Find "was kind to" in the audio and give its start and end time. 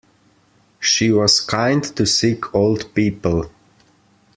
1.11-2.07